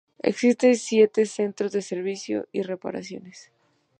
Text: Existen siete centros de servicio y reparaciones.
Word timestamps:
Existen 0.31 0.73
siete 0.77 1.27
centros 1.27 1.71
de 1.73 1.83
servicio 1.83 2.47
y 2.51 2.63
reparaciones. 2.63 3.51